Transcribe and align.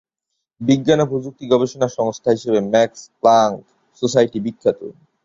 বিজ্ঞান 0.61 0.99
ও 1.03 1.09
প্রযুক্তি 1.11 1.45
গবেষণা 1.53 1.87
সংস্থা 1.97 2.29
হিসেবে 2.35 2.59
মাক্স 2.73 3.01
প্লাংক 3.19 3.55
সোসাইটি 4.01 4.37
বিখ্যাত। 4.45 4.79